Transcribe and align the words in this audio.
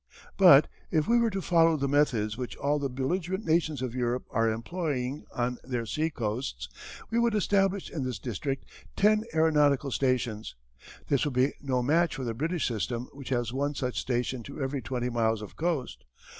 But 0.35 0.67
if 0.89 1.07
we 1.07 1.19
were 1.19 1.29
to 1.29 1.43
follow 1.43 1.77
the 1.77 1.87
methods 1.87 2.35
which 2.35 2.57
all 2.57 2.79
the 2.79 2.89
belligerent 2.89 3.45
nations 3.45 3.83
of 3.83 3.93
Europe 3.93 4.25
are 4.31 4.49
employing 4.49 5.25
on 5.35 5.59
their 5.63 5.85
sea 5.85 6.09
coasts 6.09 6.67
we 7.11 7.19
would 7.19 7.35
establish 7.35 7.91
in 7.91 8.03
this 8.03 8.17
district 8.17 8.65
ten 8.95 9.25
aeronautical 9.31 9.91
stations. 9.91 10.55
This 11.07 11.23
would 11.23 11.35
be 11.35 11.53
no 11.61 11.83
match 11.83 12.15
for 12.15 12.23
the 12.23 12.33
British 12.33 12.67
system 12.67 13.09
which 13.13 13.29
has 13.29 13.53
one 13.53 13.75
such 13.75 13.99
station 13.99 14.41
to 14.41 14.59
every 14.59 14.81
twenty 14.81 15.11
miles 15.11 15.43
of 15.43 15.55
coast. 15.55 16.03